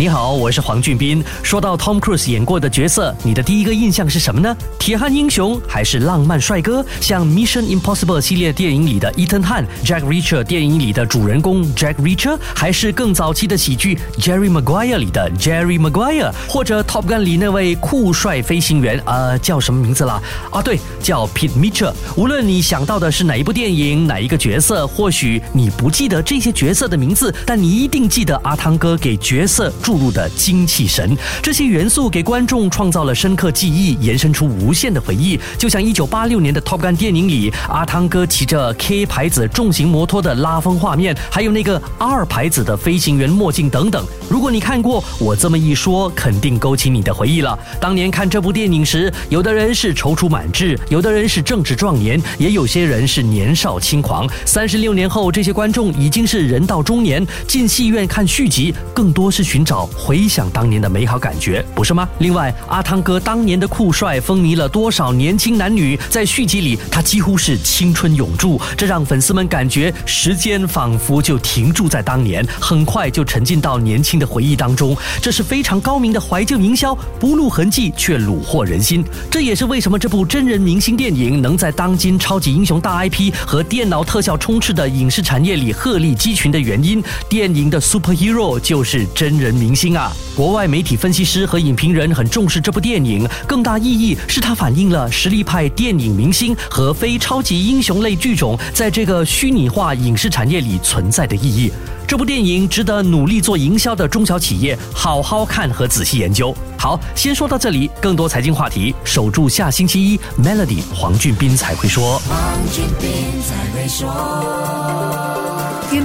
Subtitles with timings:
[0.00, 1.22] 你好，我是黄俊斌。
[1.42, 4.56] 说到 Tom Cruise 演过的角色，你的第一个印象是什么呢？
[4.78, 6.82] 铁汉英雄还是浪漫帅哥？
[7.02, 17.06] 像 Mission Impossible 系列电影里的 Ethan Hunt、Jack Reacher 电影里的主人公 Jack Reacher，还是更早期的喜剧 Jerry Maguire 里的 Jerry Maguire，或者 Top
[17.06, 20.18] Gun 里那位酷帅飞行员，呃，叫什么名字啦？
[20.50, 21.92] 啊，对，叫 Pete Mitchell。
[22.16, 29.70] 无论你想到的是哪一部电影、哪一个角色，或许你不记得这些角色的名字，但你一定记得阿汤哥给角色。
[29.90, 35.36] 注入的精气神，这些元素给观众创造了深刻记忆，延伸出无限的回忆。
[35.58, 44.06] 就像一九八六年的 Top Gun 电影里，阿汤哥骑着 K 牌子重型摩托的拉风画面，还有那个 R 牌子的飞行员墨镜等等。
[44.28, 47.58] 如果你看过，我这么一说，肯定勾起你的回忆了。
[47.80, 54.24] 当年看这部电影时，有的人是踌躇满志，有的人是正值壮年，也有些人是年少轻狂。
[54.46, 59.79] 三十六年后，这些观众已经是人到中年，进戏院看续集，更多是寻找。
[59.86, 62.08] 回想当年的美好感觉，不是吗？
[62.18, 65.98] 另外，阿汤哥当年的酷帅风靡了多少年轻男女？
[66.08, 74.96] 在续集里，他几乎是青春永驻，这让粉丝们感觉时间仿佛就停驻在当年，很快就沉浸到年轻的回忆当中。
[75.22, 79.02] 这是非常高明的怀旧营销，不露痕迹却虏获人心。
[79.30, 87.02] 这也是为什么这部真人明星电影能在当今超级英雄大 IP 和电脑特效充斥的影视产业里鹤立鸡群的原因。
[87.28, 89.69] 电影的 superhero 就是真人明。
[89.70, 90.12] 明星啊！
[90.34, 101.72] 国外媒体分析师和影评人很重视这部电影，更大意义是它反映了实力派电影明星和非超级英雄类剧种在这个虚拟化影视产业里存在的意义。
[102.04, 106.52] 这部电影值得努力做营销的中小企业好好看和仔细研究。
[106.76, 112.20] 好，先说到这里，更多财经话题，守住下星期一 Melody 黄俊斌才会说。
[112.28, 112.58] 黄
[112.98, 114.08] 斌才会说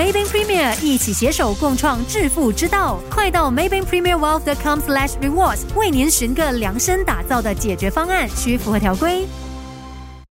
[0.00, 9.26] Maybank Premier 一起携手共创致富之道，快到 Maybank Premier Wealth.com/slash rewards 为您寻个量身打造的解决方案，需符合条规。